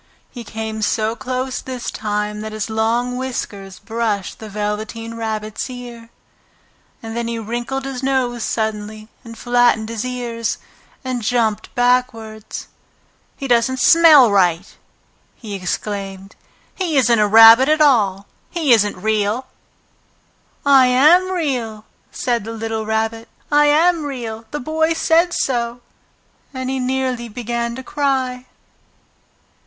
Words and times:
He 0.31 0.43
came 0.43 0.81
so 0.81 1.15
close 1.15 1.61
this 1.61 1.91
time 1.91 2.41
that 2.41 2.53
his 2.53 2.71
long 2.71 3.17
whiskers 3.17 3.77
brushed 3.77 4.39
the 4.39 4.49
Velveteen 4.49 5.13
Rabbit's 5.13 5.69
ear, 5.69 6.09
and 7.03 7.15
then 7.15 7.27
he 7.27 7.37
wrinkled 7.37 7.85
his 7.85 8.01
nose 8.01 8.41
suddenly 8.43 9.09
and 9.23 9.37
flattened 9.37 9.89
his 9.89 10.03
ears 10.03 10.57
and 11.05 11.21
jumped 11.21 11.75
backwards. 11.75 12.67
"He 13.37 13.47
doesn't 13.47 13.79
smell 13.79 14.31
right!" 14.31 14.75
he 15.35 15.53
exclaimed. 15.53 16.35
"He 16.73 16.97
isn't 16.97 17.19
a 17.19 17.27
rabbit 17.27 17.69
at 17.69 17.79
all! 17.79 18.25
He 18.49 18.73
isn't 18.73 18.97
real!" 18.99 19.45
"I 20.65 20.87
am 20.87 21.29
Real!" 21.29 21.85
said 22.11 22.43
the 22.43 22.53
little 22.53 22.87
Rabbit. 22.87 23.29
"I 23.51 23.67
am 23.67 24.03
Real! 24.07 24.45
The 24.49 24.59
Boy 24.59 24.93
said 24.93 25.31
so!" 25.31 25.81
And 26.55 26.71
he 26.71 26.79
nearly 26.79 27.29
began 27.29 27.75
to 27.75 27.83
cry. 27.83 28.47